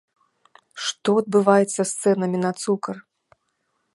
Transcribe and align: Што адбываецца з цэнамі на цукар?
Што 0.85 1.09
адбываецца 1.23 1.77
з 1.77 1.85
цэнамі 2.01 2.37
на 2.45 2.51
цукар? 2.63 2.95